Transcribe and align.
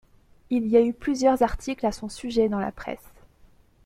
Il 0.49 0.65
y 0.65 0.77
a 0.77 0.81
eu 0.81 0.93
plusieurs 0.95 1.43
articles 1.43 1.85
à 1.85 1.91
son 1.91 2.09
sujet 2.09 2.49
dans 2.49 2.57
la 2.57 2.71
presse. 2.71 3.13